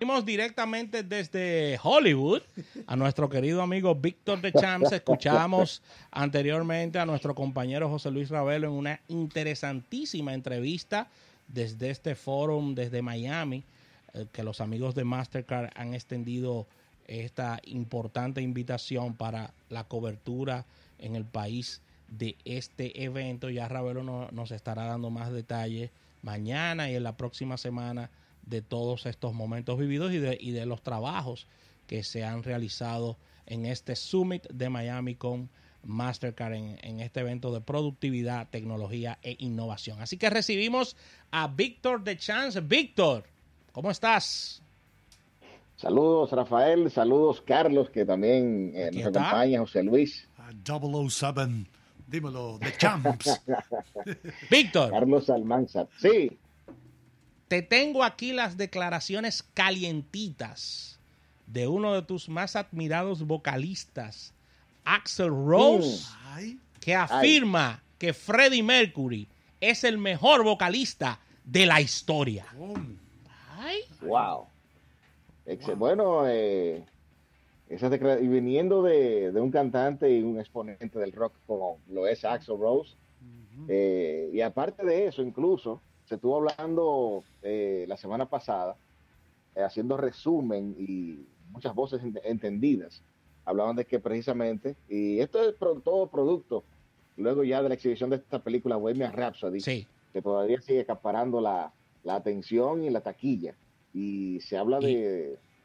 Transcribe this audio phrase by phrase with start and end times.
[0.00, 2.40] Venimos directamente desde Hollywood
[2.86, 4.92] a nuestro querido amigo Víctor de Champs.
[4.92, 11.06] Escuchamos anteriormente a nuestro compañero José Luis Ravelo en una interesantísima entrevista
[11.48, 13.62] desde este foro desde Miami,
[14.14, 16.66] eh, que los amigos de Mastercard han extendido
[17.06, 20.64] esta importante invitación para la cobertura
[20.98, 23.50] en el país de este evento.
[23.50, 25.90] Ya Ravelo no- nos estará dando más detalles
[26.22, 28.08] mañana y en la próxima semana
[28.42, 31.46] de todos estos momentos vividos y de, y de los trabajos
[31.86, 35.50] que se han realizado en este Summit de Miami con
[35.82, 40.00] Mastercard en, en este evento de productividad, tecnología e innovación.
[40.00, 40.96] Así que recibimos
[41.30, 42.60] a Víctor de Chance.
[42.60, 43.24] Víctor,
[43.72, 44.62] ¿cómo estás?
[45.80, 49.28] Saludos Rafael, saludos Carlos, que también eh, nos está.
[49.28, 50.28] acompaña, José Luis.
[50.36, 51.64] Ah, 007,
[52.06, 53.40] dímelo, The Champs.
[54.50, 55.88] Víctor, Carlos Almanzar.
[55.98, 56.38] Sí,
[57.50, 61.00] te tengo aquí las declaraciones calientitas
[61.48, 64.32] de uno de tus más admirados vocalistas,
[64.84, 66.06] Axel Rose.
[66.26, 69.26] Ay, que afirma que Freddie Mercury
[69.60, 72.46] es el mejor vocalista de la historia.
[73.58, 74.46] Ay, wow.
[75.76, 76.84] Bueno, eh,
[77.68, 82.24] esas y viniendo de, de un cantante y un exponente del rock como lo es
[82.24, 82.94] Axel Rose,
[83.66, 88.76] eh, y aparte de eso, incluso se estuvo hablando eh, la semana pasada,
[89.54, 91.18] eh, haciendo resumen y
[91.52, 93.02] muchas voces ent- entendidas,
[93.44, 96.62] hablaban de que precisamente, y esto es pro- todo producto,
[97.16, 101.40] luego ya de la exhibición de esta película Bohemian Rhapsody, sí, que todavía sigue acaparando
[101.40, 101.72] la,
[102.04, 103.54] la atención y la taquilla.
[103.92, 105.00] Y se habla Y- de,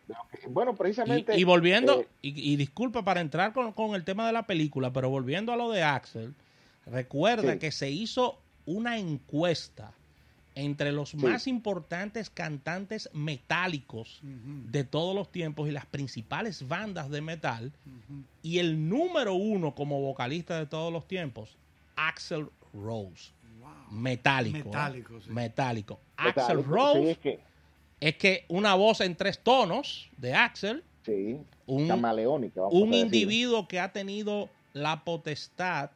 [0.07, 1.37] de que- bueno, y, precisamente...
[1.37, 4.91] y volviendo, eh, y, y disculpa para entrar con, con el tema de la película,
[4.91, 6.33] pero volviendo a lo de Axel,
[6.87, 7.59] recuerda Sí.
[7.59, 9.91] que se hizo una encuesta
[10.55, 17.21] entre los más importantes cantantes metálicos de todos los tiempos y las principales bandas de
[17.21, 17.73] metal,
[18.41, 21.57] y el número uno como vocalista de todos los tiempos,
[21.97, 23.31] Axel Rose.
[23.59, 23.99] Wow.
[23.99, 24.57] Metálico.
[24.57, 24.63] ¿eh?
[24.63, 25.29] Metálico, sí.
[25.29, 25.99] Metálico.
[25.99, 27.39] metálico, Axel sí, Rose es que,
[27.99, 32.61] es que una voz en tres tonos de Axel, sí, un, camaleónica.
[32.61, 35.91] vamos un individuo que ha tenido la potestad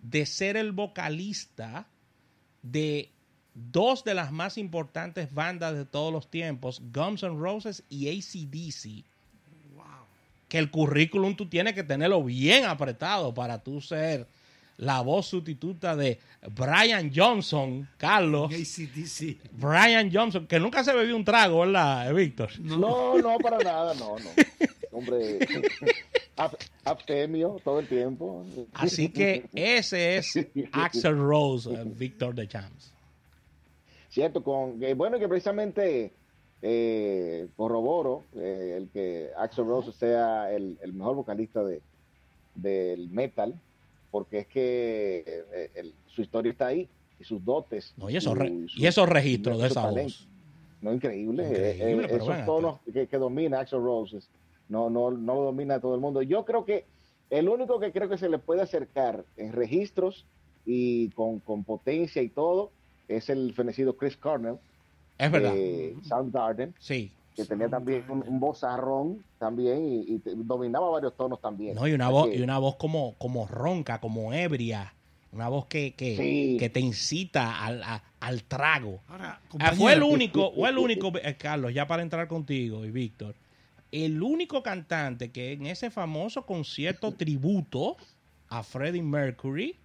[0.00, 1.86] de ser el vocalista
[2.62, 3.10] de
[3.54, 9.04] dos de las más importantes bandas de todos los tiempos, Guns N' Roses y ACDC,
[9.76, 9.84] Wow.
[10.48, 14.26] que el currículum tú tienes que tenerlo bien apretado para tú ser
[14.76, 16.18] la voz sustituta de
[16.50, 18.52] Brian Johnson, Carlos.
[18.52, 19.38] ACDC.
[19.52, 22.50] Brian Johnson, que nunca se bebió un trago, ¿verdad, Víctor?
[22.58, 24.30] No, no, para nada, no, no.
[24.90, 25.38] Hombre,
[26.36, 28.44] ab- abstemio todo el tiempo.
[28.74, 30.34] Así que ese es
[30.72, 32.92] Axel Rose, eh, Víctor de Champs.
[34.14, 36.12] Cierto, con que bueno que precisamente
[36.62, 41.82] eh, corroboro eh, el que Axel Rose sea el, el mejor vocalista de
[42.54, 43.60] del metal,
[44.12, 46.88] porque es que eh, el- su historia está ahí
[47.18, 47.92] y sus dotes.
[47.96, 50.02] No, y esos, re- su- su- y esos registros de esa talento.
[50.04, 50.28] voz.
[50.80, 51.42] No, increíble.
[51.48, 54.20] Increíble, eh, eh, esos tonos que, que domina Axel Rose
[54.68, 56.22] no, no, no lo domina todo el mundo.
[56.22, 56.84] Yo creo que
[57.30, 60.24] el único que creo que se le puede acercar en registros
[60.64, 62.70] y con, con potencia y todo
[63.08, 64.56] es el fenecido Chris Cornell,
[65.18, 65.52] Es verdad.
[65.54, 67.12] de Soundgarden, Sí.
[67.36, 71.74] que tenía también un, un vozarrón también y, dominaba varios tonos también.
[71.74, 74.92] No, y una voz, y una voz como, como ronca, como ebria.
[75.32, 76.56] Una voz que, que, Sí.
[76.60, 79.00] que te incita al, a- al trago.
[79.08, 82.92] Ahora, Ah, fue el único, fue el único, eh, Carlos, ya para entrar contigo y
[82.92, 83.34] Víctor,
[83.90, 87.96] el único cantante que en ese famoso concierto tributo
[88.48, 89.76] a Freddie Mercury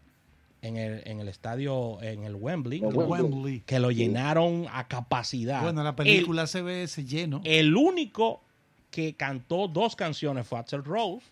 [0.62, 3.62] en el, en el estadio, en el Wembley, que lo- Wembley.
[3.66, 5.62] que lo llenaron a capacidad.
[5.64, 7.42] Bueno, la película se ve ese lleno.
[7.46, 8.42] El, único
[8.92, 11.26] que cantó dos canciones fue Axel Rose,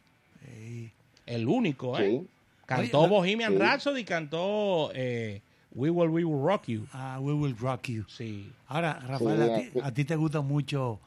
[1.25, 2.19] el único, ¿eh?
[2.21, 2.27] Sí,
[2.65, 3.59] Cantó Oye, la- Bohemian sí.
[3.59, 5.41] Rhapsody y cantó eh,
[5.73, 6.85] We Will, We Will Rock You.
[6.91, 8.03] Ah, we will rock you.
[8.09, 8.51] Sí.
[8.67, 10.99] Ahora, Rafael, Sí, a, ti, a ti te gusta mucho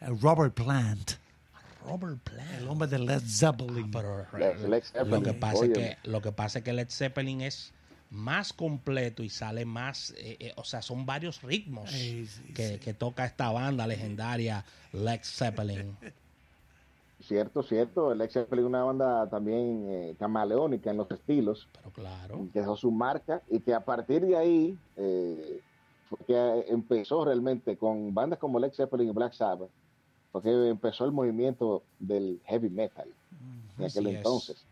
[0.00, 1.12] eh, Robert Plant,
[1.86, 2.60] Robert Plant.
[2.60, 3.90] el hombre de Led Zeppelin.
[3.90, 7.40] Pero Led- Led lo que pasa es que lo que pasa es que Led Zeppelin
[7.42, 7.72] es
[8.10, 12.78] más completo y sale más, eh, eh, o sea, son varios ritmos sí, que, sí.
[12.78, 15.96] que toca esta banda legendaria Led Zeppelin.
[17.20, 18.12] cierto, cierto.
[18.12, 21.68] El Ex Zeppelin es una banda también eh, camaleónica en los estilos.
[21.72, 25.60] Pero claro, que dejó su marca y que a partir de ahí eh,
[26.08, 29.68] fue que empezó realmente con bandas como Led Zeppelin y Black Sabbath,
[30.32, 33.08] porque empezó el movimiento del heavy metal
[33.78, 34.16] en Así aquel es.
[34.18, 34.64] entonces.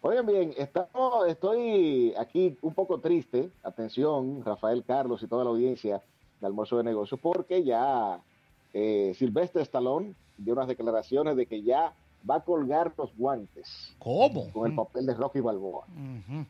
[0.00, 6.00] Oigan bien, estamos, estoy aquí un poco triste, atención, Rafael Carlos y toda la audiencia
[6.40, 8.20] de Almuerzo de Negocios, porque ya
[8.72, 11.92] eh, Sylvester Stallone dio unas declaraciones de que ya
[12.28, 14.50] va a colgar los guantes ¿Cómo?
[14.52, 15.84] con el papel de Rocky Balboa.
[15.88, 16.44] Ujú.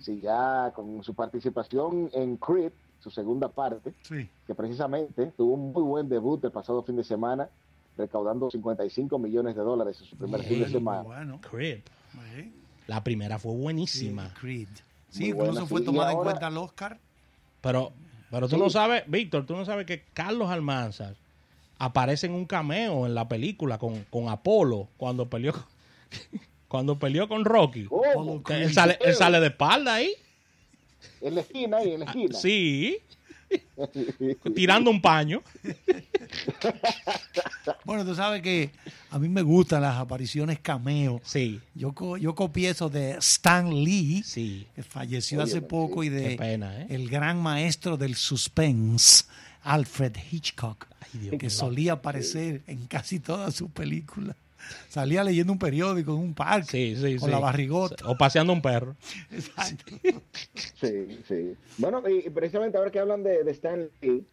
[0.00, 4.28] Sí, ya con su participación en Creed, su segunda parte, Sí.
[4.46, 7.48] que precisamente tuvo un muy buen debut el pasado fin de semana,
[7.96, 11.02] recaudando 55 millones de dólares en su primer fin de semana.
[11.02, 11.80] Bueno, Creed.
[12.34, 12.52] sí,
[12.86, 14.34] La primera fue sí, buenísima.
[14.40, 14.68] Creed.
[15.10, 15.86] Sí, incluso buena, fue sí.
[15.86, 16.98] Tomada en cuenta al Oscar.
[17.60, 17.92] Pero,
[18.30, 18.62] pero tú Sí.
[18.62, 21.14] no sabes, Víctor, tú no sabes que Carlos Almanzar
[21.78, 25.62] aparece en un cameo en la película con, con Apolo cuando peleó con,
[26.68, 27.88] cuando peleó con Rocky.
[28.50, 30.10] Él sale, él sale de espalda ahí.
[31.20, 32.38] En la esquina y en la esquina.
[32.38, 32.98] Sí,
[34.54, 35.42] tirando un paño.
[37.84, 38.70] Bueno, tú sabes que
[39.10, 41.20] a mí me gustan las apariciones cameo.
[41.24, 44.66] Sí, Yo, co- yo copié eso de Stan Lee, sí.
[44.74, 45.66] que falleció Oye, hace sí.
[45.68, 46.86] poco, y Qué de pena, ¿eh?
[46.90, 49.24] el gran maestro del suspense,
[49.62, 51.50] Alfred Hitchcock, Ay, Dios que mío.
[51.50, 54.36] solía aparecer en casi todas sus películas.
[54.88, 57.30] Salía leyendo un periódico en un parque Sí, sí, con sí.
[57.34, 58.06] la barrigota.
[58.08, 58.96] O paseando un perro.
[59.30, 59.84] Exacto.
[60.74, 61.54] Sí, sí.
[61.78, 64.24] Bueno, y y precisamente ahora que hablan de, de Stan Lee,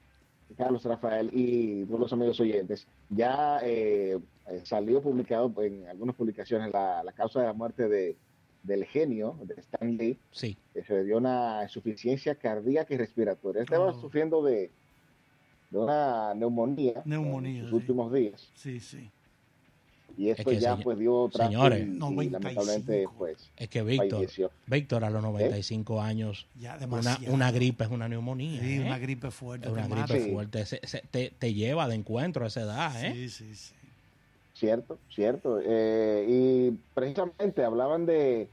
[0.58, 6.72] Carlos Rafael y todos los amigos oyentes, ya eh, eh, salió publicado en algunas publicaciones
[6.72, 8.16] la, la causa de la muerte de,
[8.64, 10.58] del genio de Stan Lee, Sí.
[10.74, 13.64] que se a una insuficiencia cardíaca y respiratoria.
[13.64, 14.02] Estaba Oh.
[14.02, 14.70] sufriendo de,
[15.72, 17.76] de una neumonía, Neumonía, en sus sí.
[17.76, 18.50] últimos días.
[18.56, 19.10] Sí, sí.
[20.18, 21.80] Y esto que, ya pues dio traste señores.
[21.88, 22.40] y- y, 95.
[22.40, 24.52] lamentablemente pues Es que Víctor, falleció.
[24.68, 25.28] Víctor a los ¿Eh?
[25.28, 28.62] 95 años, Ya una, una gripe es una neumonía.
[28.62, 28.84] Sí, ¿eh?
[28.86, 29.68] una gripe fuerte.
[29.68, 30.22] Es una gripe.
[30.26, 30.32] Sí.
[30.32, 30.66] fuerte.
[30.66, 33.14] Se- se- te, te lleva de encuentro a esa edad, ¿eh?
[33.14, 33.74] Sí, sí, sí.
[34.54, 35.60] Cierto, cierto.
[35.62, 38.48] Eh, y precisamente hablaban de,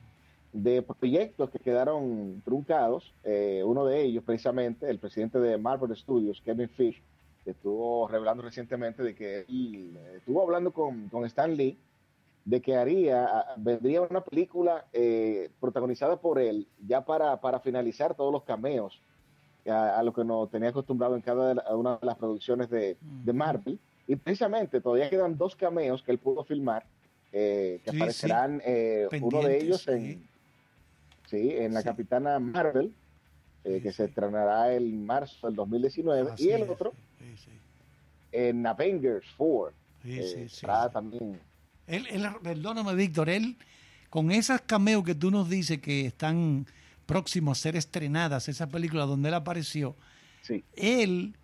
[0.53, 3.13] de proyectos que quedaron truncados.
[3.23, 7.01] Eh, uno de ellos, precisamente, el presidente de Marvel Studios, Kevin Fish,
[7.45, 11.79] que estuvo revelando recientemente de que él eh, estuvo hablando con, con Stan Lee
[12.45, 18.33] de que haría, vendría una película eh, protagonizada por él, ya para, para finalizar todos
[18.33, 19.01] los cameos
[19.67, 22.69] a, a lo que nos tenía acostumbrado en cada de la- una de las producciones
[22.69, 23.79] de, de Marvel.
[24.09, 26.85] Y precisamente todavía quedan dos cameos que él pudo filmar,
[27.31, 29.91] eh, que Sí, aparecerán eh, uno de ellos sí.
[29.93, 30.29] en,
[31.27, 31.87] sí, en la Sí.
[31.87, 32.93] Capitana Marvel,
[33.63, 33.99] eh, Sí, que sí.
[33.99, 36.69] se estrenará en marzo del 2019, Así y el es.
[37.35, 37.59] Otro Sí, sí.
[38.33, 39.75] en Avengers 4.
[40.03, 41.41] Sí, eh, sí, también.
[41.87, 43.57] Él, él- perdóname, Víctor, él,
[44.11, 46.67] con esas cameos que tú nos dices que están
[47.07, 49.97] próximos a ser estrenadas, esa película donde él apareció,
[50.43, 51.35] Sí, él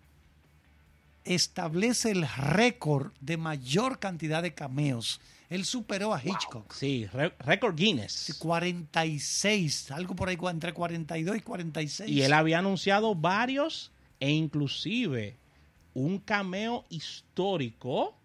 [1.23, 5.21] establece el récord de mayor cantidad de cameos.
[5.49, 6.71] Él superó a Hitchcock.
[6.73, 7.07] Sí,
[7.39, 8.35] récord Guinness.
[8.39, 12.09] 46, algo por ahí entre 42 y 46.
[12.09, 15.35] Y él había anunciado varios e inclusive
[15.93, 18.15] un cameo histórico,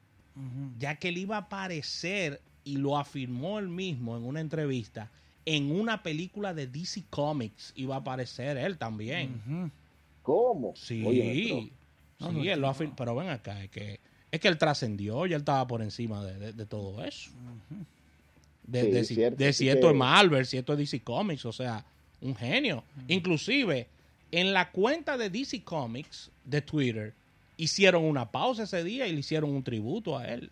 [0.78, 5.11] ya que él iba a aparecer y lo afirmó él mismo en una entrevista.
[5.46, 9.70] En una película de DC Comics iba a aparecer él también.
[10.22, 10.72] ¿Cómo?
[10.75, 11.72] Sí, Oye, sí,
[12.20, 12.94] No, no, él lo afirmó.
[12.96, 14.00] Pero ven acá, es que,
[14.31, 17.31] es que él trascendió, ya él estaba por encima de, de- de todo eso.
[18.66, 20.78] De, Sí, de si, cierto, de así si esto que- es Marvel, si esto es
[20.78, 21.84] DC Comics, o sea,
[22.22, 22.82] un genio.
[23.08, 23.87] Inclusive,
[24.32, 27.14] en la cuenta de DC Comics de Twitter,
[27.56, 30.50] hicieron una pausa ese día y le hicieron un tributo a él.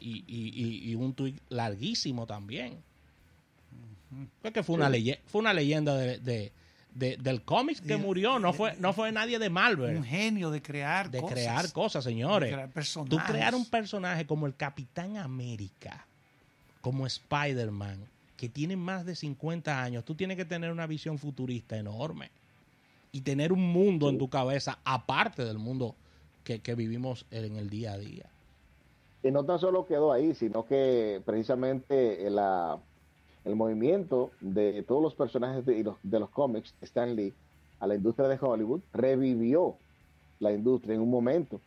[0.00, 2.78] Y, y- y- un tweet larguísimo también.
[4.40, 6.52] Fue que fue, una, leye- fue una leyenda de, de-
[6.94, 10.04] de- del cómics que murió, no fue, no fue nadie de Un Marvel.
[10.04, 11.34] genio de crear De cosas.
[11.34, 12.50] crear cosas, señores.
[12.50, 16.06] De crear Tú crear un personaje como el Capitán América,
[16.80, 17.98] como Spider-Man,
[18.36, 22.30] que tiene más de 50 años, tú tienes que tener una visión futurista enorme
[23.12, 25.94] y tener un mundo en tu cabeza aparte del mundo
[26.48, 28.24] que, que vivimos en el día a día.
[29.22, 32.80] Y no tan solo quedó ahí, sino que precisamente el, la-
[33.44, 37.34] el movimiento de todos los personajes de, y los, de los cómics de Stan Lee
[37.80, 39.76] a la industria de Hollywood revivió
[40.38, 41.60] la industria en un momento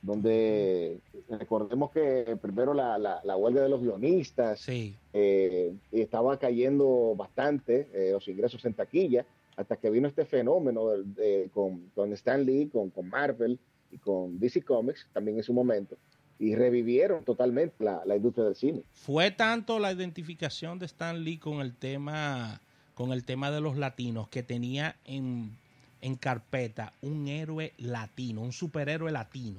[0.00, 7.14] donde recordemos que primero la, la- la huelga de los guionistas Sí, eh, estaba cayendo
[7.14, 9.26] bastante eh, los ingresos en taquilla
[9.56, 13.60] hasta que vino este fenómeno de- con, con Stan Lee, con, con Marvel
[13.94, 15.96] y con DC Comics también en su momento
[16.38, 18.82] y revivieron totalmente la, la industria del cine.
[18.92, 22.60] fue tanto la identificación de Stan Lee con el tema
[22.94, 25.56] con el tema de los latinos que tenía en,
[26.00, 29.58] en carpeta un héroe latino, un superhéroe latino.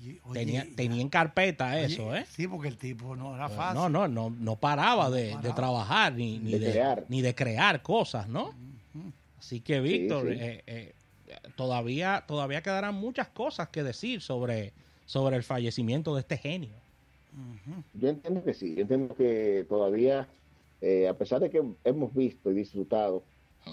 [0.00, 2.26] Oye, oye, tenía, ya- tenía en carpeta oye, eso, ¿eh?
[2.30, 3.80] Sí, porque el tipo no era fácil.
[3.80, 5.54] No, no, no, no paraba de, No de paraba.
[5.54, 7.04] trabajar ni, ni De de, crear.
[7.08, 8.54] ni de crear cosas, ¿no?
[9.38, 10.38] Así que, Víctor, sí.
[10.40, 10.94] eh, eh,
[11.56, 14.72] todavía, todavía quedarán muchas cosas que decir sobre,
[15.06, 16.74] sobre el fallecimiento de este genio.
[17.94, 20.28] Yo entiendo que sí, yo entiendo que todavía,
[20.80, 23.24] eh, a pesar de que hemos visto y disfrutado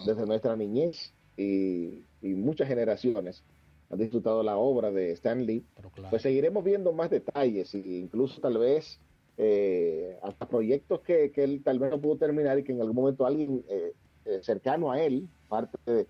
[0.05, 3.43] desde nuestra niñez y, y muchas generaciones
[3.91, 6.09] han disfrutado la obra de Stan Lee, Pero claro.
[6.09, 8.99] pues seguiremos viendo más detalles e incluso tal vez
[9.37, 12.95] eh, hasta proyectos que, que él tal vez no pudo terminar y que en algún
[12.95, 13.93] momento alguien eh,
[14.25, 16.07] eh, cercano a él, parte de,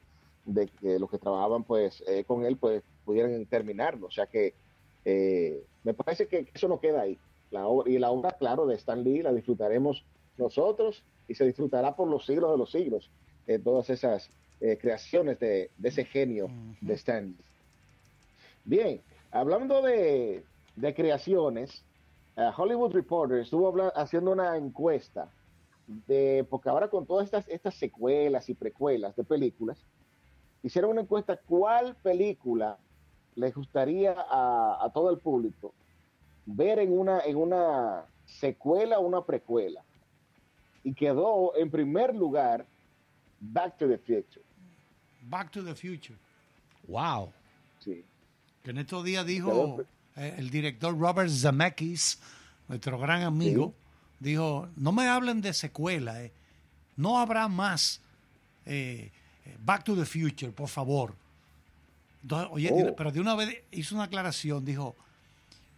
[0.54, 4.08] de que los que trabajaban pues eh, con él, pues pudieran terminarlo.
[4.08, 4.54] O sea que
[5.06, 7.18] eh, me parece que eso no queda ahí.
[7.50, 10.06] La obra, y la obra, claro, de Stan Lee la disfrutaremos
[10.38, 13.10] nosotros y se disfrutará por los siglos de los siglos.
[13.48, 14.30] eh, todas esas
[14.60, 16.48] eh, creaciones de, de ese genio
[16.82, 17.36] de Stan Lee.
[18.64, 20.44] Bien, hablando de,
[20.76, 21.84] de creaciones,
[22.38, 25.30] eh, Hollywood Reporter estuvo haciendo una encuesta
[26.08, 29.84] de, porque ahora con todas estas, estas secuelas y precuelas de películas,
[30.64, 32.78] hicieron una encuesta cuál película
[33.36, 35.74] les gustaría a, a todo el público
[36.46, 39.84] ver en una, en una secuela o una precuela.
[40.84, 42.66] Y quedó en primer lugar
[43.40, 44.44] Back to the Future.
[45.24, 46.18] Back to the Future.
[46.88, 47.32] Wow.
[47.80, 48.04] Sí.
[48.64, 49.84] Que en estos días dijo
[50.16, 52.20] eh, el director Robert Zemeckis,
[52.68, 53.74] nuestro gran amigo,
[54.20, 56.32] dijo, no me hablen de secuela, eh.
[56.96, 58.02] no habrá más
[58.66, 59.12] eh,
[59.60, 61.16] Back to the Future, por favor.
[62.24, 62.96] Entonces, oye, Oh.
[62.96, 64.96] pero de una vez hizo una aclaración, dijo,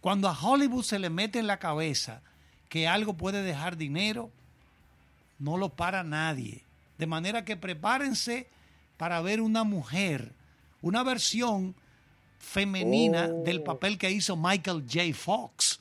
[0.00, 2.20] cuando a Hollywood se le mete en la cabeza
[2.68, 4.30] que algo puede dejar dinero,
[5.38, 6.62] no lo para nadie.
[6.98, 8.48] De manera que prepárense
[8.96, 10.32] para ver una mujer,
[10.82, 11.74] una versión
[12.38, 13.42] femenina Oh.
[13.44, 15.14] del papel que hizo Michael J.
[15.14, 15.80] Fox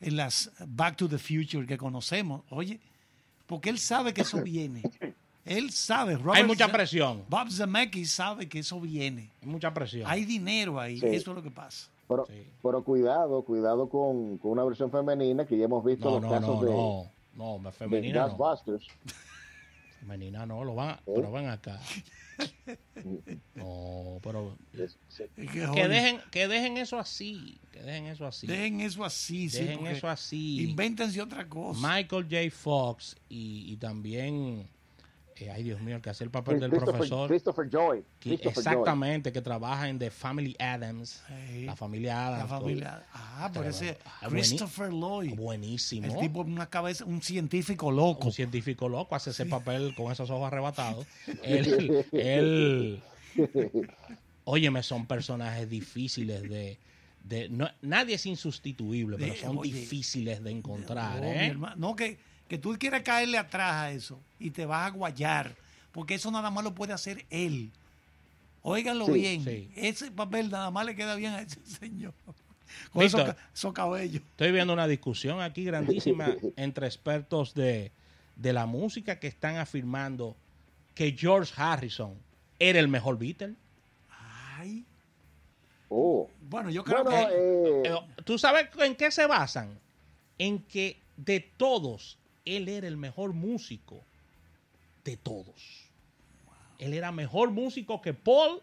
[0.00, 2.42] en las Back to the Future que conocemos.
[2.50, 2.78] Oye,
[3.46, 4.82] porque él sabe que eso viene.
[5.46, 6.14] Él sabe.
[6.14, 7.24] Hay Robert mucha Ze- presión.
[7.28, 9.30] Bob Zemeckis sabe que eso viene.
[9.40, 10.02] Hay mucha presión.
[10.10, 10.98] Hay dinero ahí.
[11.00, 11.06] Sí.
[11.06, 11.88] Eso es lo que pasa.
[12.08, 12.46] Pero, Sí.
[12.62, 16.30] pero cuidado, cuidado con, con una versión femenina que ya hemos visto no, los no,
[16.30, 17.10] casos no, de, no.
[17.58, 18.56] No, de femenina no.
[20.00, 21.12] Femenina no, lo van, ¿Eh?
[21.14, 21.80] pero ven acá.
[23.54, 24.56] No, pero
[25.36, 28.46] que, dejen, que dejen eso así, que dejen eso así.
[28.46, 29.48] dejen eso así.
[29.48, 30.64] sí, Dejen eso así.
[30.68, 31.80] Invéntense otra cosa.
[31.80, 32.36] Michael J.
[32.54, 34.68] Fox y, y también,
[35.38, 37.28] eh, ay Dios mío, el que hace el papel del Christopher, profesor.
[37.28, 38.04] Christopher Joy.
[38.18, 38.72] que- Christopher Joy.
[38.72, 41.22] exactamente, que trabaja en The Family Adams.
[41.28, 41.64] Sí.
[41.64, 42.42] La familia Adams.
[42.50, 43.06] La familia.
[43.12, 45.34] Ah, pero ese Ah, Christopher Lloyd.
[45.34, 46.06] Buenísimo.
[46.06, 48.26] El tipo una cabeza, un científico loco.
[48.26, 51.06] un científico loco hace ese papel con esos ojos arrebatados.
[51.42, 53.02] él, él,
[54.44, 56.78] óyeme, son personajes difíciles de,
[57.24, 61.46] de no- nadie es insustituible, pero son oye, difíciles de encontrar, No, mi ¿eh?
[61.46, 65.54] hermano, no, que, que tú quieres caerle atrás a eso y te vas a guayar,
[65.92, 67.70] porque eso nada más lo puede hacer él.
[68.62, 69.70] Óiganlo Sí, bien, sí.
[69.76, 72.12] ese papel nada más le queda bien a ese señor.
[72.92, 73.36] Con esos, Víctor.
[73.54, 74.22] esos cabellos.
[74.30, 77.92] Estoy viendo una discusión aquí grandísima entre expertos de,
[78.34, 80.36] de la música que están afirmando
[80.94, 82.14] que George Harrison
[82.58, 83.54] era el mejor Beatle.
[84.58, 84.84] Ay,
[85.88, 86.28] Oh.
[86.40, 89.78] bueno, yo creo Bueno, que eh, Eh, ¿Tú sabes en qué se basan?
[90.36, 94.02] En que de todos, él era el mejor músico
[95.04, 95.84] de todos.
[96.78, 98.62] Él era mejor músico que Paul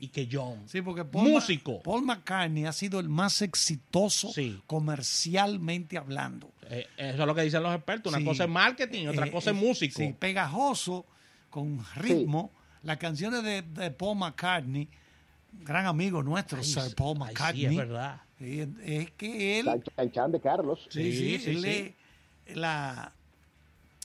[0.00, 0.62] y que John.
[0.68, 1.82] sí, porque Paul, Ma- músico.
[1.82, 4.60] Paul McCartney ha sido el más exitoso Sí.
[4.66, 6.52] comercialmente hablando.
[6.70, 8.12] Eh, eso es lo que dicen los expertos.
[8.12, 8.24] Una Sí.
[8.24, 9.96] cosa es marketing y otra Eh, cosa es eh, músico.
[9.98, 11.04] Sí, pegajoso,
[11.50, 12.50] con ritmo.
[12.82, 14.88] Las canciones de, de Paul McCartney,
[15.52, 17.64] gran amigo nuestro, Ay, Sir Paul ay, sí, McCartney.
[17.66, 18.20] es verdad.
[18.40, 20.86] Es que él, Chan Chan de Carlos.
[20.90, 21.94] sí, sí, Sí, sí, él sí.
[22.46, 23.12] es- la,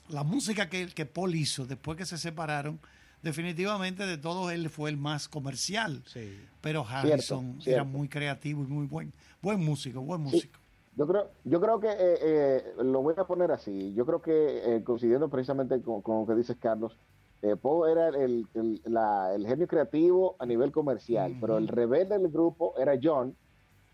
[0.10, 2.80] la música que, que Paul hizo después que se separaron,
[3.22, 6.02] definitivamente de todos él fue el más comercial.
[6.08, 6.40] Sí.
[6.62, 7.86] Pero Harrison era cierto.
[7.86, 10.60] muy creativo y muy buen, buen músico, buen músico.
[10.96, 13.94] Yo creo, yo creo que eh, eh, lo voy a poner así.
[13.94, 16.98] Yo creo que, eh, coincidiendo precisamente con, con lo que dices, Carlos,
[17.42, 22.18] eh, Paul era el, el- la- el genio creativo a nivel comercial, pero el rebelde
[22.18, 23.34] del grupo era John,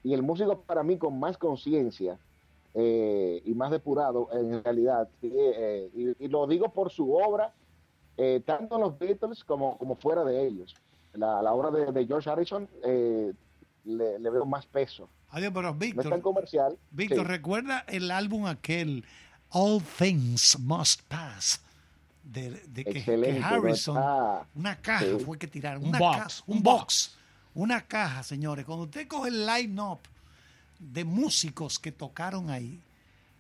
[0.03, 2.17] y el músico para mí con más conciencia
[2.75, 5.08] eh, y más depurado en realidad.
[5.24, 7.53] eh, y, y lo digo por su obra,
[8.17, 10.75] eh, tanto en los Beatles como, como fuera de ellos.
[11.13, 13.34] La, la obra de, de George Harrison eh,
[13.86, 15.08] le, le veo más peso.
[15.29, 16.77] Adiós, pero No es Víctor, tan comercial.
[16.91, 17.32] Víctor, sí.
[17.32, 19.03] ¿recuerda el álbum aquel
[19.50, 21.62] All Things Must Pass?
[22.24, 23.46] De, de que, ¿no?
[23.46, 23.98] Harrison,
[24.55, 25.20] una caja sí.
[25.24, 25.84] fue que tiraron.
[25.84, 26.79] Un Una box, un un box.
[26.82, 27.17] box.
[27.53, 28.65] Una caja, señores.
[28.65, 30.00] Cuando usted coge el line-up
[30.79, 32.79] de músicos que tocaron ahí,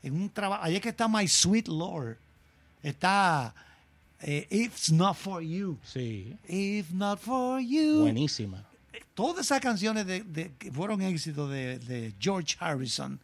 [0.03, 2.17] en un trabajo, ahí es que está My Sweet Lord,
[2.83, 3.53] está
[4.21, 5.77] eh, It's Not For You.
[5.83, 6.35] Sí.
[6.47, 8.01] If Not For You.
[8.01, 8.63] Buenísima.
[9.13, 13.19] todas esas canciones de, de- que fueron éxitos de, de George Harrison,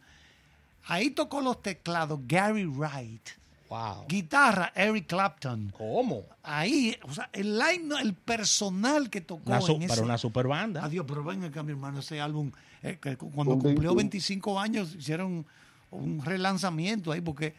[0.86, 3.28] ahí tocó los teclados Gary Wright,
[3.68, 4.04] Wow.
[4.06, 5.72] guitarra Eric Clapton.
[5.78, 6.24] ¿Cómo?
[6.42, 10.18] Ahí, o sea, el line, el personal que tocó Una su- en ese, para una
[10.18, 10.84] super banda.
[10.84, 12.50] Adiós, pero ven acá, mi hermano, ese álbum,
[12.82, 14.54] eh, que cuando cumplió 25.
[14.54, 15.46] 25 años, hicieron
[15.90, 17.54] un relanzamiento ahí, porque,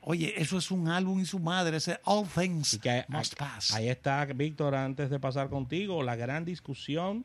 [0.00, 3.72] oye, eso es un álbum y su madre, ese All Things que Must Pass.
[3.72, 7.24] Ahí está, Víctor, antes de pasar contigo, la gran discusión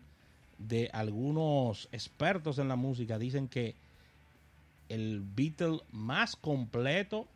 [0.58, 3.18] de algunos expertos en la música.
[3.18, 3.75] Dicen que
[4.89, 7.27] el Beatle más completo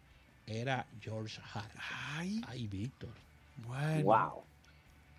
[0.46, 1.82] era George Harrison.
[2.18, 3.12] Ay, Ay, Víctor.
[3.66, 4.04] bueno.
[4.04, 4.44] Wow.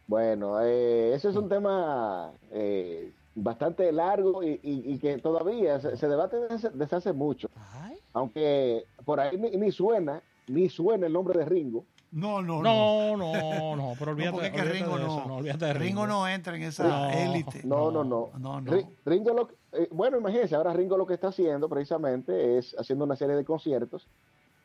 [0.06, 5.96] Bueno, eh, ese es un tema eh, bastante largo y, y- y que todavía se,
[5.96, 7.48] se debate desde, hace mucho.
[7.72, 7.96] Ay.
[8.12, 11.84] Aunque por ahí ni, ni suena, ni suena el nombre de Ringo.
[12.12, 13.16] No, no, no.
[13.16, 15.36] No, no, no, pero No, olvídate, porque es que olvídate Ringo de no, eso, no,
[15.36, 16.02] olvídate de Ringo.
[16.02, 16.06] Ringo.
[16.06, 17.10] no entra en esa No.
[17.10, 17.60] élite.
[17.64, 18.30] No, no, no.
[18.38, 18.70] No, no.
[18.72, 23.04] Ri- Ringo lo, eh, bueno, imagínense, ahora Ringo lo que está haciendo precisamente es haciendo
[23.04, 24.06] una serie de conciertos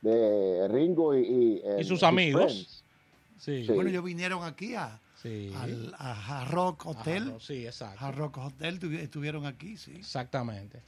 [0.01, 2.83] de Ringo y, y, eh, Y sus amigos.
[3.39, 3.65] Sí.
[3.67, 5.51] Bueno, ellos vinieron aquí a, sí.
[5.55, 7.29] al a Hard Rock Hotel.
[7.29, 8.05] Ajá, sí, exacto.
[8.05, 9.95] Hard Rock Hotel tuvi- estuvieron aquí, sí.
[9.97, 10.81] Exactamente.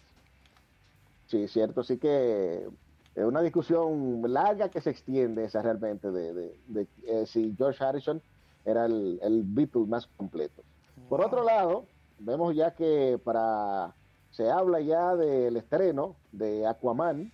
[1.27, 2.67] Sí, cierto, sí que
[3.15, 7.83] es una discusión larga que se extiende esa realmente de, de- de, eh, si George
[7.83, 8.21] Harrison
[8.65, 10.61] era el, el Beatle más completo.
[11.09, 11.85] Por otro lado,
[12.19, 13.93] vemos ya que para
[14.31, 17.31] se habla ya del estreno de Aquaman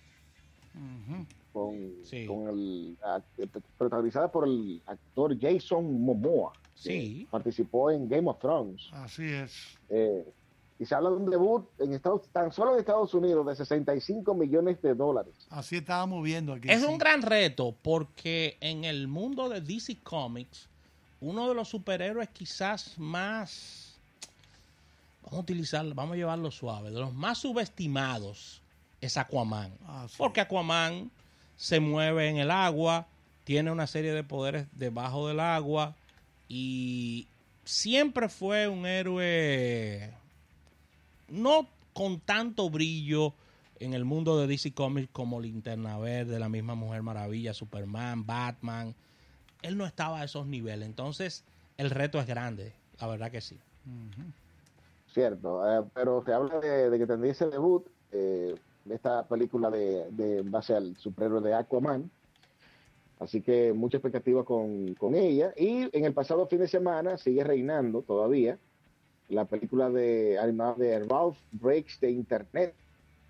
[1.52, 1.74] con,
[2.04, 2.26] Sí.
[2.26, 3.20] con el a-
[3.76, 6.52] protagonizada por el actor Jason Momoa.
[6.78, 7.26] Sí.
[7.30, 8.88] Participó en Game of Thrones.
[8.92, 9.52] Así es.
[9.88, 10.24] Eh,
[10.78, 14.32] y se habla de un debut en Estados, tan solo en Estados Unidos de 65
[14.34, 15.34] millones de dólares.
[15.50, 16.70] Así estábamos viendo aquí.
[16.70, 16.86] Es sí.
[16.86, 20.68] un gran reto porque en el mundo de DC Comics,
[21.20, 23.98] uno de los superhéroes quizás más,
[25.22, 28.62] vamos a utilizarlo, vamos a llevarlo suave, de los más subestimados
[29.00, 29.72] es Aquaman.
[29.86, 30.14] Ah, sí.
[30.16, 31.10] Porque Aquaman
[31.56, 33.08] se mueve en el agua,
[33.42, 35.96] tiene una serie de poderes debajo del agua
[36.48, 37.28] y
[37.64, 40.12] siempre fue un héroe
[41.28, 43.34] no con tanto brillo
[43.80, 48.94] en el mundo de DC Comics como Linterna Verde, la misma Mujer Maravilla, Superman, Batman.
[49.62, 50.88] Él no estaba a esos niveles.
[50.88, 51.44] Entonces,
[51.76, 52.72] el reto es grande.
[53.00, 53.58] La verdad que sí.
[55.12, 58.54] Cierto, eh, pero se habla de, que tendría ese debut, eh,
[58.90, 62.10] esta película de, de en base al superhéroe de Aquaman.
[63.20, 65.52] Así que mucha expectativa con, con ella.
[65.56, 68.58] Y en el pasado fin de semana sigue reinando todavía
[69.28, 72.74] la película de animada de Ralph Breaks the Internet.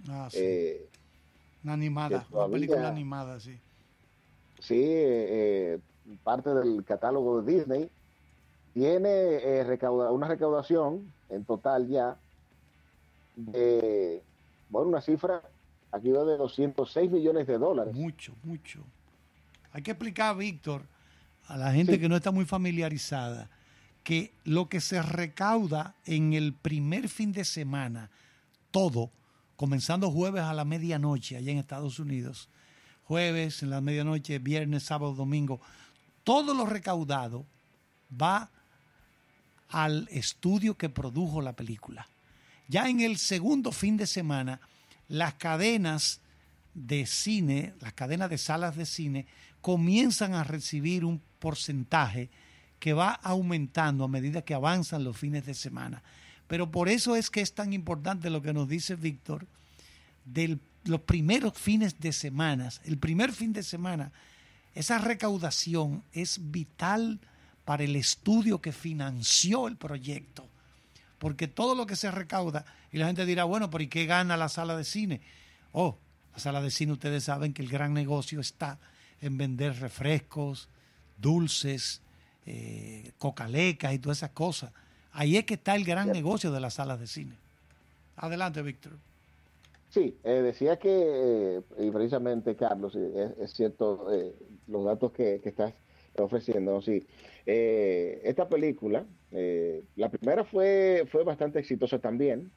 [0.08, 0.38] Ah, sí.
[0.40, 0.86] Eh,
[1.64, 3.58] una animada, que una todavía- película animada, sí.
[4.60, 5.26] sí, eh,
[5.74, 5.78] eh,
[6.22, 7.90] parte del catálogo de Disney.
[8.74, 12.16] Tiene eh, recauda- una recaudación en total ya
[13.36, 14.22] de,
[14.68, 15.42] bueno, una cifra
[15.90, 17.94] aquí va de 206 millones de dólares.
[17.94, 18.80] Mucho, mucho.
[19.78, 20.84] Hay que explicar, Víctor,
[21.46, 22.00] a la gente Sí.
[22.00, 23.48] que no está muy familiarizada,
[24.02, 28.10] que lo que se recauda en el primer fin de semana,
[28.72, 29.12] todo,
[29.54, 32.48] comenzando jueves a la medianoche allá en Estados Unidos,
[33.04, 35.60] jueves en la medianoche, viernes, sábado, domingo,
[36.24, 37.46] todo lo recaudado
[38.20, 38.50] va
[39.68, 42.08] al estudio que produjo la película.
[42.66, 44.60] Ya en el segundo fin de semana,
[45.06, 46.20] las cadenas
[46.74, 49.26] de cine, las cadenas de salas de cine,
[49.60, 52.30] comienzan a recibir un porcentaje
[52.78, 56.02] que va aumentando a medida que avanzan los fines de semana.
[56.46, 59.46] Pero por eso es que es tan importante lo que nos dice Víctor
[60.24, 62.70] de los primeros fines de semana.
[62.84, 64.12] El primer fin de semana,
[64.74, 67.20] esa recaudación es vital
[67.64, 70.48] para el estudio que financió el proyecto.
[71.18, 74.36] Porque todo lo que se recauda, y la gente dirá, bueno, pero ¿y qué gana
[74.36, 75.20] la sala de cine?
[75.72, 75.98] Oh,
[76.32, 78.78] la sala de cine, ustedes saben que el gran negocio está
[79.20, 80.68] en vender refrescos,
[81.16, 82.02] dulces,
[82.46, 84.72] eh, cocalecas y todas esas cosas.
[85.12, 87.34] Ahí es que está el gran negocio de las salas de cine.
[88.16, 88.92] Adelante, Víctor.
[89.90, 94.34] Sí, eh, decía que, eh, y precisamente Carlos, eh, es, es cierto eh,
[94.66, 95.72] los datos que, que estás
[96.16, 97.06] ofreciendo, sí.
[97.46, 102.50] Eh, esta película, eh, la primera fue, fue bastante exitosa también,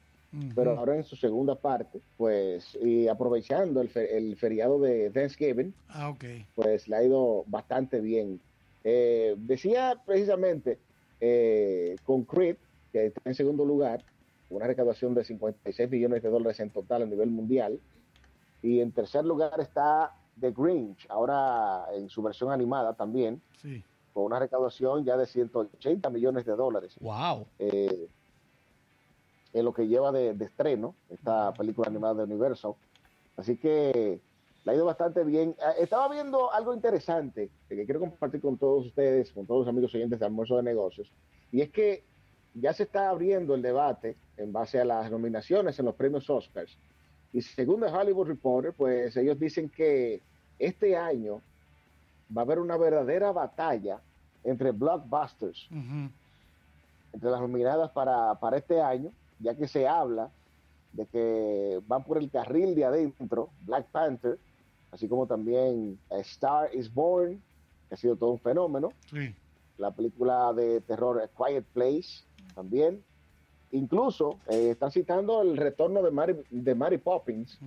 [0.54, 0.80] pero Ujú.
[0.80, 6.14] ahora en su segunda parte, pues, y aprovechando el, fe- el feriado de Thanksgiving, Ah,
[6.54, 8.40] pues le ha ido bastante bien.
[8.84, 10.78] Eh, decía precisamente
[11.20, 12.56] eh, con Creed,
[12.92, 14.02] que está en segundo lugar,
[14.50, 17.78] una recaudación de 56 millones de dólares en total a nivel mundial.
[18.62, 23.82] Y en tercer lugar está The Grinch, ahora en su versión animada también, Sí.
[24.12, 26.94] con una recaudación ya de 180 millones de dólares.
[27.00, 27.46] Wow.
[27.58, 28.08] Eh,
[29.52, 32.74] en lo que lleva de, estreno, esta película animada de Universal.
[33.36, 34.20] Así que
[34.64, 35.54] la ha ido bastante bien.
[35.62, 39.94] Ah, estaba viendo algo interesante que quiero compartir con todos ustedes, con todos los amigos
[39.94, 41.10] oyentes de Almuerzo de Negocios,
[41.50, 42.04] y es que
[42.54, 46.76] ya se está abriendo el debate en base a las nominaciones en los premios Oscars.
[47.32, 50.20] Y según el Hollywood Reporter, pues ellos dicen que
[50.58, 51.40] este año
[52.36, 54.00] va a haber una verdadera batalla
[54.44, 60.30] entre blockbusters, entre las nominadas para, para este año, ya que se habla
[60.92, 64.38] de que van por el carril de adentro, Black Panther,
[64.90, 67.42] así como también Star is Born,
[67.88, 68.90] que ha sido todo un fenómeno.
[69.78, 72.24] La película de terror Quiet Place
[72.54, 73.02] también.
[73.72, 77.58] Incluso eh, están citando el retorno de Mary, de Mary Poppins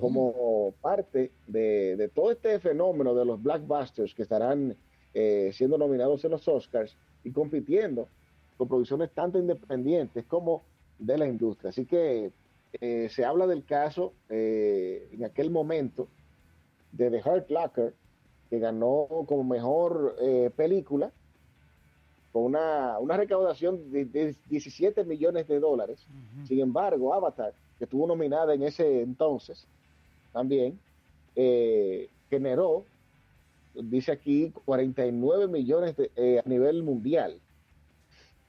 [0.00, 4.76] como parte de, todo este fenómeno de los blockbusters que estarán
[5.14, 8.08] eh, siendo nominados en los Oscars y compitiendo
[8.56, 10.62] con producciones tanto independientes como
[11.00, 11.70] de la industria.
[11.70, 12.30] Así que
[12.80, 16.06] eh, se habla del caso en aquel momento
[16.92, 17.94] de The Hurt Locker,
[18.48, 20.16] que ganó como mejor
[20.56, 21.10] película
[22.32, 26.06] con una, recaudación de, 17 millones de dólares.
[26.46, 29.66] Sin embargo, Avatar, que estuvo nominada en ese entonces,
[30.32, 30.78] también
[31.34, 32.84] eh, generó,
[33.74, 37.40] dice aquí, 49 millones eh, a nivel mundial.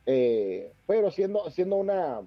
[0.05, 2.21] Eh, pero siendo, siendo una...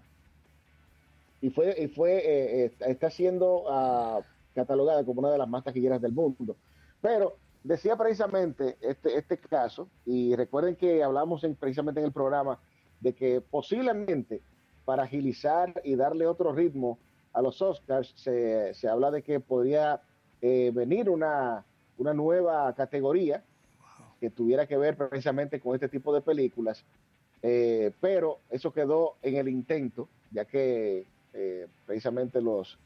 [1.45, 4.23] Y fue, y fue está siendo ah,
[4.55, 6.57] catalogada como una de las más taquilleras del mundo.
[7.03, 12.59] Pero decía precisamente este, este caso, y recuerden que hablamos precisamente en el programa
[12.99, 14.41] de que posiblemente
[14.87, 16.99] para agilizar y darle otro ritmo
[17.35, 20.01] a los Oscars, se, se habla de que podría
[20.41, 21.63] eh, venir una,
[21.99, 23.45] una nueva categoría
[24.19, 26.87] que tuviera que ver precisamente con este tipo de películas,
[27.43, 32.79] eh, pero eso quedó en el intento, ya que eh, precisamente los,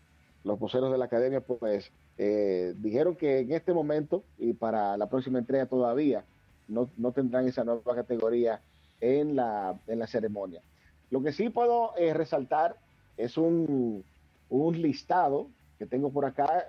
[0.42, 5.08] los voceros de la academia pues eh, dijeron que en este momento y para la
[5.08, 6.24] próxima entrega todavía
[6.66, 8.60] no, tendrán esa nueva categoría
[9.00, 10.62] en la, en la ceremonia.
[11.10, 12.76] Lo que sí puedo eh, resaltar
[13.16, 14.04] es un,
[14.50, 16.66] un, listado que tengo por acá,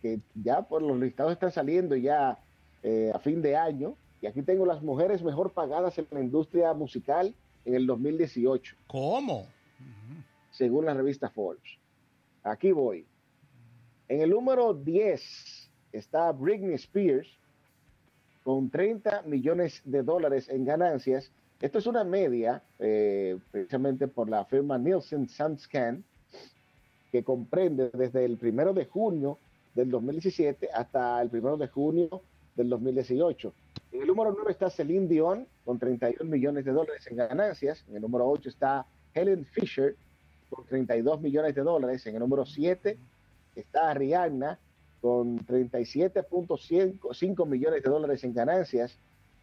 [0.00, 2.38] que ya por los listados están saliendo ya
[3.14, 7.34] a fin de año, y aquí tengo las mujeres mejor pagadas en la industria musical
[7.64, 8.76] en el 2018.
[8.86, 9.46] ¿Cómo?
[10.52, 11.78] Según la revista Forbes.
[12.44, 13.06] Aquí voy.
[14.08, 17.28] En el número 10 está Britney Spears
[18.44, 21.30] con 30 millones de dólares en ganancias.
[21.60, 26.04] Esto es una media, eh, precisamente por la firma Nielsen SunScan,
[27.10, 29.38] que comprende desde el primero de junio
[29.74, 32.22] del 2017 hasta el primero de junio
[32.56, 33.54] del 2018.
[33.92, 37.84] En el número 9 está Celine Dion con 31 millones de dólares en ganancias.
[37.88, 39.96] En el número 8 está Helen Fisher
[40.52, 42.06] con 32 millones de dólares.
[42.06, 42.98] En el número 7
[43.56, 44.58] está Rihanna
[45.00, 48.96] con 37.5 millones de dólares en ganancias,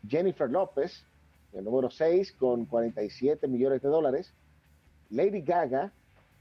[0.08, 1.04] Jennifer López,
[1.52, 4.34] el número 6, con 47 millones de dólares,
[5.10, 5.92] Lady Gaga,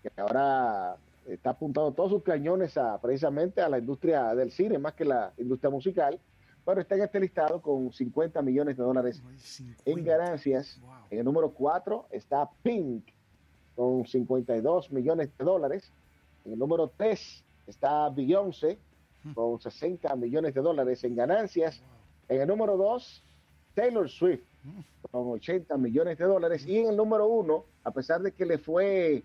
[0.03, 4.95] que ahora está apuntando todos sus cañones a, precisamente a la industria del cine, más
[4.95, 6.21] que la industria musical,
[6.65, 9.23] pero está en este listado con 50 millones de dólares
[9.85, 10.81] en ganancias.
[11.11, 13.05] En el número 4 está Pink,
[13.79, 15.93] con 52 millones de dólares.
[16.45, 18.77] En el número 3 está Beyoncé
[19.35, 21.81] con 60 millones de dólares en ganancias.
[22.29, 23.23] En el número 2,
[23.75, 24.43] Taylor Swift
[25.13, 26.67] con 80 millones de dólares.
[26.67, 29.23] Y en el número 1, a pesar de que le fue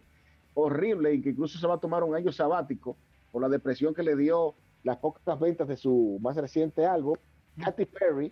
[0.54, 2.96] horrible y que incluso se va a tomar un año sabático
[3.32, 7.16] por la depresión que le dio las pocas ventas de su más reciente álbum,
[7.60, 8.32] Katy Perry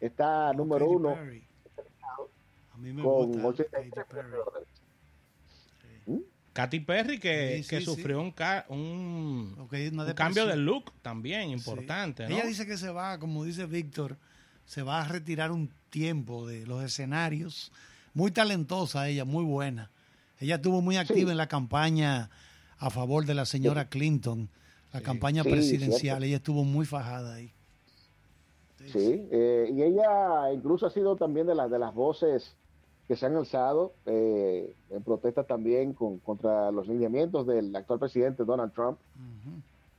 [0.00, 1.14] está número 1
[3.02, 4.77] con 83 millones de dólares.
[6.58, 8.32] Katy Perry que, sufrió un,
[10.16, 12.26] cambio de look también importante.
[12.26, 14.16] Ella dice que se va, como dice Víctor,
[14.66, 17.70] se va a retirar un tiempo de los escenarios.
[18.12, 19.92] Muy talentosa ella, muy buena.
[20.40, 22.28] Ella estuvo muy activa en la campaña
[22.78, 24.48] a favor de la señora Clinton,
[24.92, 26.24] la campaña presidencial.
[26.24, 27.52] Ella estuvo muy fajada ahí.
[28.84, 32.56] Sí, eh, y ella incluso ha sido también de, las de las voces
[33.08, 38.44] que se han alzado eh, en protesta también con, contra los lineamientos del actual presidente
[38.44, 38.98] Donald Trump.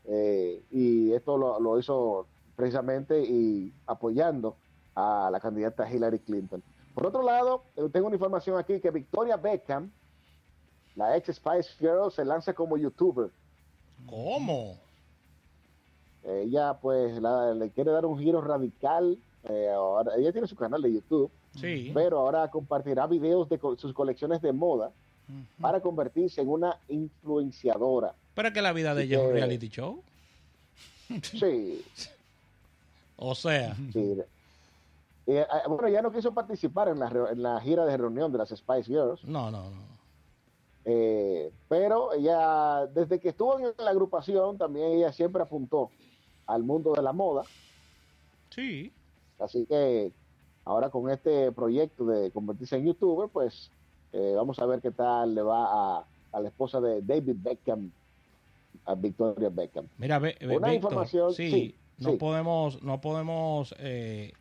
[0.05, 4.57] Eh, y esto lo, hizo precisamente y apoyando
[4.93, 6.61] a la candidata Hillary Clinton.
[6.93, 9.91] Por otro lado, eh, tengo una información aquí que Victoria Beckham,
[10.95, 13.31] la ex Spice Girl, se lanza como youtuber.
[14.05, 14.77] ¿Cómo?
[16.23, 19.17] Ella pues le quiere dar un giro radical.
[19.45, 21.91] ella tiene su canal de YouTube Sí.
[21.93, 24.91] Pero ahora compartirá videos de sus colecciones de moda
[25.59, 28.13] para convertirse en una influenciadora.
[28.33, 30.03] Pero que la vida de ella es un reality show.
[31.21, 31.85] Sí.
[33.17, 33.75] o sea.
[33.93, 34.17] Sí.
[35.27, 38.49] Eh, bueno, ya no quiso participar en la, en la gira de reunión de las
[38.49, 39.23] Spice Girls.
[39.23, 39.89] No, no, no.
[40.85, 45.91] Eh, pero ella, desde que estuvo en la agrupación, también ella siempre apuntó
[46.47, 47.43] al mundo de la moda.
[48.49, 48.91] Sí.
[49.37, 50.11] Así que
[50.69, 53.71] ahora con este proyecto de convertirse en youtuber, pues
[54.13, 56.05] eh, vamos a ver qué tal le va a,
[56.39, 57.91] la esposa de David Beckham,
[58.85, 59.87] a Victoria Beckham.
[59.97, 61.33] Mira, Una información.
[61.33, 64.33] Sí, no podemos, no podemos eh,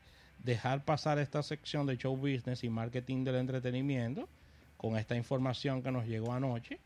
[0.45, 4.29] dejar pasar esta sección de show business y marketing del entretenimiento
[4.77, 6.79] con esta información que nos llegó anoche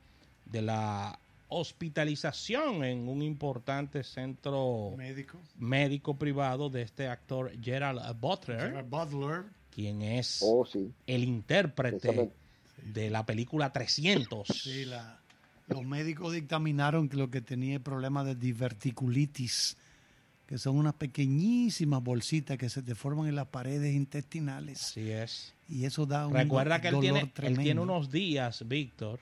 [0.46, 1.18] de la
[1.52, 9.44] hospitalización en un importante centro médico, médico privado de este actor Gerald Butler, Butler.
[9.70, 10.66] quien es oh,
[11.06, 12.30] el intérprete
[12.82, 14.48] de la película 300.
[14.62, 14.84] Sí,
[15.68, 19.76] los médicos dictaminaron que lo que tenía el problema de diverticulitis,
[20.46, 24.82] que son unas pequeñísimas bolsitas que se deforman en las paredes intestinales.
[24.82, 25.54] Así es.
[25.68, 29.20] Y eso da un Recuerda que él tiene, él tiene unos días, Víctor,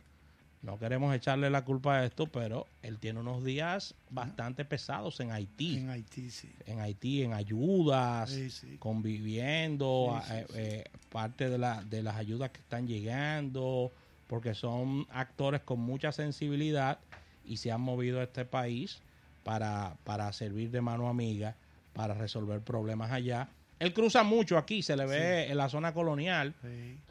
[0.62, 5.32] no queremos echarle la culpa a esto, pero él tiene unos días bastante pesados en
[5.32, 5.78] Haití.
[5.78, 6.52] En Haití, sí.
[6.66, 8.36] En Haití, en ayudas,
[8.78, 13.90] conviviendo, eh, eh, parte de, la, de las ayudas que están llegando,
[14.26, 16.98] porque son actores con mucha sensibilidad
[17.46, 19.00] y se han movido a este país
[19.44, 21.56] para, para servir de mano amiga,
[21.94, 23.48] para resolver problemas allá.
[23.80, 26.54] Él cruza mucho aquí, se le ve en la zona colonial,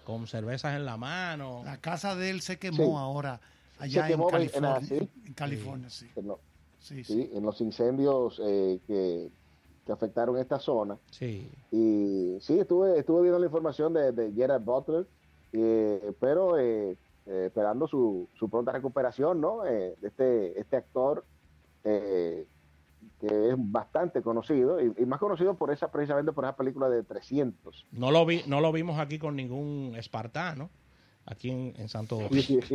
[0.05, 1.63] con cervezas en la mano.
[1.65, 3.41] La casa de él se quemó ahora,
[3.79, 4.79] allá en, California,
[5.25, 5.89] en, California.
[5.89, 6.07] sí.
[6.79, 9.29] Sí, en los incendios eh, que,
[9.91, 10.99] afectaron esta zona.
[11.09, 11.49] Sí.
[11.71, 15.07] Y sí, estuve, estuve viendo la información de, de Gerard Butler,
[15.51, 19.63] eh, pero eh, esperando su, su pronta recuperación, ¿no?
[19.63, 21.25] de este, este actor
[23.19, 27.87] que es bastante conocido y, más conocido por esa precisamente por esa película de 300.
[27.91, 30.69] No lo vi, no lo vimos aquí con ningún espartano,
[31.25, 32.65] aquí en, Santo Domingo.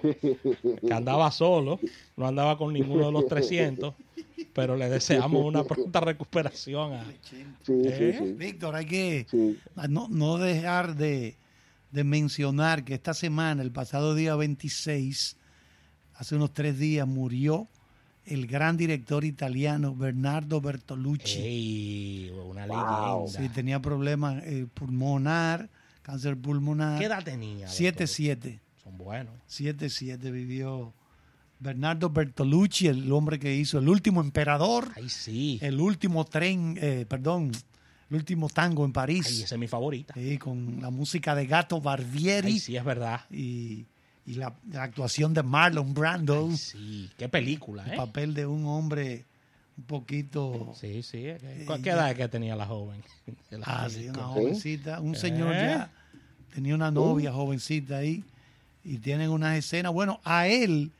[0.00, 1.78] que andaba solo,
[2.16, 3.94] no andaba con ninguno de los 300,
[4.54, 7.04] pero le deseamos una pronta recuperación a
[7.68, 8.34] ¿Eh?
[8.36, 9.26] Víctor, hay que
[9.88, 11.36] no, no dejar de,
[11.90, 15.36] de mencionar que esta semana, el pasado día 26,
[16.14, 17.68] hace unos tres días, murió
[18.26, 22.30] el gran director italiano Bernardo Bertolucci.
[22.44, 23.26] una leyenda.
[23.28, 25.68] Sí, tenía problemas eh, pulmonar,
[26.02, 26.98] cáncer pulmonar.
[26.98, 27.68] ¿Qué edad tenía?
[27.68, 28.60] 7-7.
[28.82, 29.34] Son buenos.
[29.48, 30.94] 7-7 vivió
[31.58, 34.90] Bernardo Bertolucci, el hombre que hizo El último emperador.
[34.96, 35.58] Ay, sí.
[35.62, 37.52] El último tren, eh, perdón,
[38.10, 39.26] el último tango en París.
[39.28, 40.14] Ay, esa es mi favorita.
[40.14, 42.52] Sí, con la música de Gato Barbieri.
[42.52, 43.22] Ay, sí, es verdad.
[43.30, 43.86] Y
[44.26, 46.50] y la, actuación de Marlon Brando.
[46.56, 47.90] sí, qué película, ¿eh?
[47.92, 49.24] El papel de un hombre
[49.76, 50.72] un poquito.
[50.78, 51.24] Sí, sí.
[51.82, 53.02] ¿Qué edad que tenía la joven?
[53.64, 55.00] ah, sí, una jovencita.
[55.00, 55.58] Un señor ¿Eh?
[55.58, 55.90] ya
[56.54, 57.34] tenía una novia uh.
[57.34, 58.24] jovencita ahí
[58.84, 59.92] y tienen unas escenas.
[59.92, 60.92] Bueno, a él,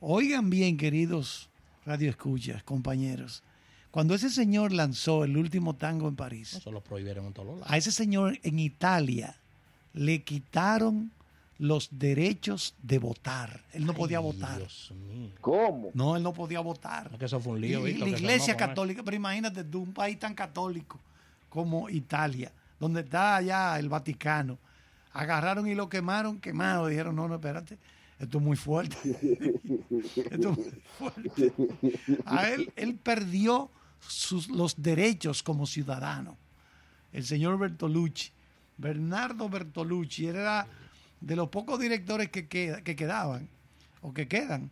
[0.00, 1.48] oigan bien, queridos
[1.84, 3.42] radioescuchas, compañeros.
[3.90, 7.66] Cuando ese señor lanzó el último tango en París, Eso lo prohibieron en todos lados.
[7.70, 9.36] A ese señor en Italia
[9.92, 11.12] le quitaron
[11.62, 13.62] los derechos de votar.
[13.72, 14.58] Él no podía votar.
[14.58, 15.30] Dios mío.
[15.40, 15.90] ¿Cómo?
[15.94, 17.08] No, él no podía votar.
[17.16, 17.86] que eso fue un lío.
[17.86, 20.98] Y, la iglesia católica, pero imagínate de un país tan católico
[21.48, 24.58] como Italia, donde está allá el Vaticano,
[25.12, 26.88] agarraron y lo quemaron, quemado.
[26.88, 27.78] Dijeron, no, no, espérate,
[28.18, 28.96] esto es muy fuerte.
[30.16, 31.52] esto es muy fuerte.
[32.26, 33.70] A él, él perdió
[34.00, 36.36] sus, los derechos como ciudadano.
[37.12, 38.32] El señor Bertolucci,
[38.78, 40.66] Bernardo Bertolucci, era
[41.22, 43.48] de los pocos directores que, que quedaban
[44.00, 44.70] o que quedan,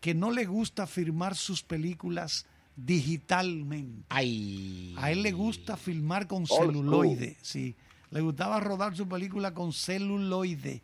[0.00, 4.06] que no le gusta firmar sus películas digitalmente.
[4.08, 4.94] Ay.
[4.98, 7.76] A él le gusta filmar con celuloide, sí.
[8.10, 10.82] Le gustaba rodar su película con celuloide.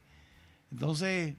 [0.70, 1.34] Entonces,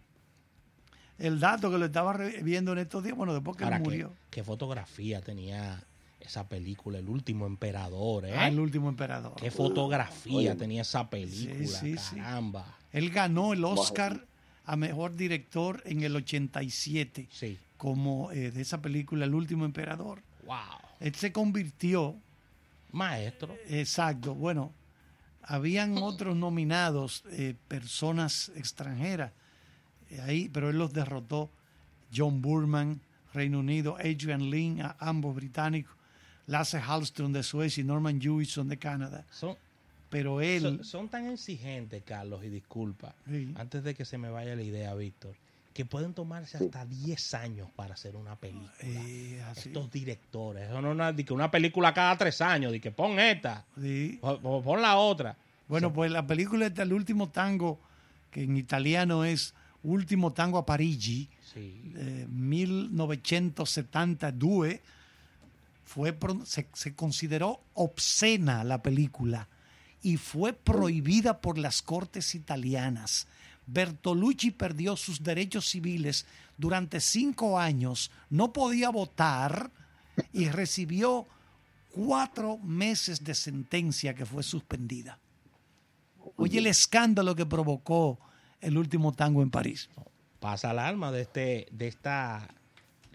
[1.18, 4.13] el dato que lo estaba viendo en estos días, bueno, después que él murió.
[4.30, 5.84] ¿qué, fotografía tenía
[6.20, 8.34] esa película, El último emperador, ¿eh?
[8.36, 9.36] Ah, El último emperador.
[9.36, 11.80] Qué fotografía tenía esa película,
[12.16, 12.77] caramba.
[12.98, 14.26] Él ganó el Oscar
[14.66, 17.28] a mejor director en el 87.
[17.32, 17.58] Sí.
[17.78, 20.22] Como eh, de esa película, El último emperador.
[20.46, 20.58] Wow.
[21.00, 22.16] Él se convirtió.
[22.92, 23.56] Maestro.
[23.70, 24.34] Exacto.
[24.34, 24.74] Bueno,
[25.44, 29.32] habían otros nominados, eh, personas extranjeras,
[30.10, 31.52] eh, ahí, pero él los derrotó.
[32.16, 33.02] John Burman,
[33.34, 35.96] Reino Unido, Adrian Lin, ambos británicos,
[36.48, 39.26] Lasse Hallström de Suecia y Norman Jewison de Canadá.
[39.30, 39.56] Son,
[40.10, 40.62] pero él...
[40.62, 43.52] Son, son tan exigentes, Carlos, y disculpa, Sí.
[43.56, 45.36] antes de que se me vaya la idea, Víctor,
[45.74, 48.74] que pueden tomarse hasta 10 años para hacer una película.
[48.82, 49.70] Eh, así.
[49.70, 52.89] Estos directores, eso no es una, de que una película cada tres años, de que
[52.91, 54.17] pon esta, Sí.
[54.22, 55.38] o- o pon la otra.
[55.67, 57.80] Bueno, pues la película esta, El último tango,
[58.32, 61.93] que en italiano es Último tango a Parigi, Sí.
[61.96, 64.78] eh, 1972,
[65.86, 69.48] fue, se consideró obscena la película
[70.04, 73.28] y fue prohibida por las cortes italianas.
[73.66, 76.26] Bertolucci perdió sus derechos civiles
[76.58, 79.72] durante cinco años, no podía votar
[80.34, 81.26] y recibió
[81.92, 85.20] cuatro meses de sentencia que fue suspendida.
[86.38, 88.20] Oye el escándalo que provocó
[88.62, 89.90] el último tango en París.
[90.40, 92.48] Pasa el alma de, este, de esta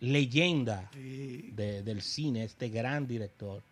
[0.01, 3.63] leyenda de- del cine, este gran director.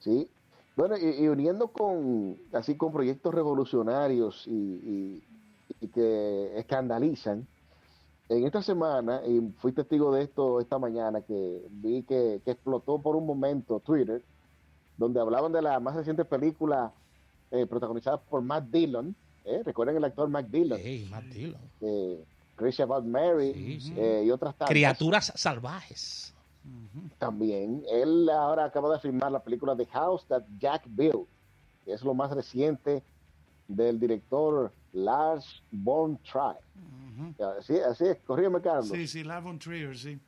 [0.00, 0.28] Sí.
[0.76, 5.24] Bueno, y, y uniendo con así con proyectos revolucionarios y, y-
[5.80, 7.46] y que escandalizan,
[8.28, 13.00] en esta semana, y fui testigo de esto esta mañana, que vi que, que explotó
[13.00, 14.22] por un momento Twitter,
[14.96, 16.92] donde hablaban de la más reciente película
[17.50, 19.14] eh, protagonizada por Matt Dillon.
[19.44, 19.62] ¿eh?
[19.64, 21.60] Recuerden el actor Matt Dillon, Hey, Matt Dillon.
[21.82, 22.24] eh,
[22.56, 23.94] Crazy About Mary Sí, sí.
[23.96, 24.70] eh, y otras tantas.
[24.70, 26.33] Criaturas salvajes.
[27.18, 31.26] También, él ahora acaba de filmar la película The House That Jack Built,
[31.84, 33.02] que es lo más reciente
[33.68, 36.56] del director Lars von Trier.
[37.58, 38.88] Así, así es, corrígeme, Carlos.
[38.88, 40.18] Sí, sí, Lars von Trier, sí.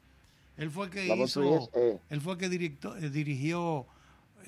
[0.56, 3.86] Él fue el que hizo, eh, él fue el que directó- eh, dirigió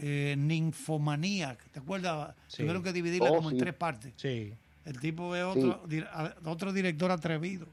[0.01, 2.35] eh, Ninfomanía, ¿te acuerdas?
[2.47, 2.59] Sí.
[2.59, 4.13] Tuvieron que dividirla Oh, como en tres partes.
[4.17, 4.55] Sí.
[4.85, 7.67] El tipo es otro, dir- a- otro director atrevido.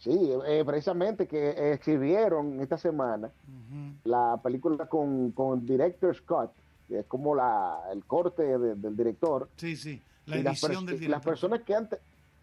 [0.00, 3.30] Sí, eh, precisamente que exhibieron esta semana
[4.04, 6.50] la película con, con Director Scott,
[6.88, 9.48] que es como la, el corte de- del director.
[9.56, 11.32] Sí, sí, la y las, edición pers- del y las director.
[11.32, 11.98] personas que han, te-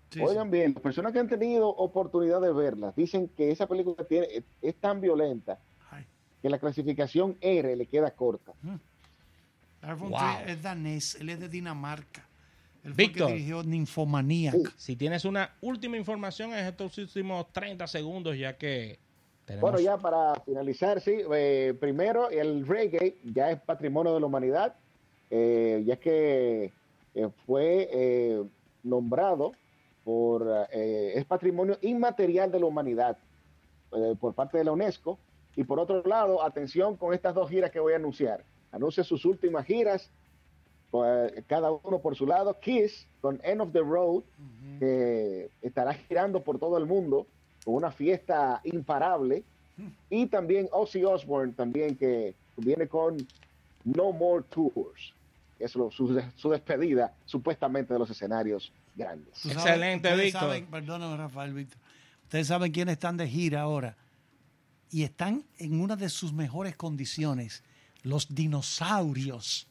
[0.10, 4.06] Sí, Oigan bien, las personas que han tenido oportunidad de verlas dicen que esa película
[4.08, 5.60] tiene, es, es tan violenta.
[5.92, 6.06] Ay.
[6.42, 8.54] que la clasificación R le queda corta.
[9.84, 10.20] Wow.
[10.46, 12.26] Es danés, él es de Dinamarca.
[12.88, 13.28] Él fue el Víctor.
[13.28, 14.52] que dirigió Ninfomanía.
[14.52, 14.64] Sí.
[14.78, 18.98] Si tienes una última información en estos últimos 30 segundos, ya que
[19.46, 19.72] tenemos...
[19.72, 24.76] Bueno, ya para finalizar, sí, eh, primero el reggae ya es patrimonio de la humanidad,
[25.30, 26.72] eh, ya que
[27.16, 28.44] eh, fue eh,
[28.84, 29.52] nombrado
[30.04, 33.18] por, eh, es patrimonio inmaterial de la humanidad
[33.92, 35.20] eh, por parte de la UNESCO.
[35.56, 38.44] Y por otro lado, atención con estas dos giras que voy a anunciar.
[38.72, 40.12] Anuncia sus últimas giras,
[41.48, 42.58] cada uno por su lado.
[42.60, 44.24] Kiss con End of the Road,
[44.80, 47.28] que estará girando por todo el mundo
[47.66, 49.44] con una fiesta imparable.
[50.10, 53.18] Y también Ozzy Osbourne, también que viene con
[53.84, 55.14] No More Tours.
[55.60, 59.46] Es lo- su, su despedida supuestamente de los escenarios grandes.
[59.46, 60.64] Excelente, Víctor.
[60.72, 61.78] perdóname, Rafael, Víctor.
[62.24, 63.96] Ustedes saben quiénes están de gira ahora
[64.90, 67.64] y están en una de sus mejores condiciones.
[68.04, 69.68] Los dinosaurios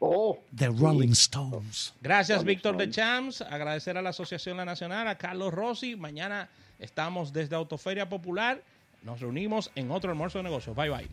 [0.00, 1.92] Oh, de Rolling Stones.
[2.00, 2.90] Gracias, Rolling Víctor de.
[2.90, 3.42] Champs.
[3.42, 5.94] Agradecer a la Asociación La Nacional, a Carlos Rossi.
[5.94, 8.62] Mañana estamos desde Autoferia Popular.
[9.02, 10.74] Nos reunimos en otro almuerzo de negocios.
[10.74, 11.08] Bye, bye.